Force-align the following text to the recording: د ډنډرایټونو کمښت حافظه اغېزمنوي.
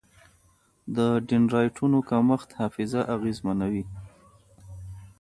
د 0.95 0.97
ډنډرایټونو 1.27 1.97
کمښت 2.09 2.49
حافظه 2.59 3.01
اغېزمنوي. 3.15 3.85